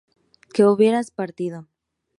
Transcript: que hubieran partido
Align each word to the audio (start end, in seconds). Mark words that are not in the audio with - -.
que 0.51 0.65
hubieran 0.65 1.05
partido 1.15 1.67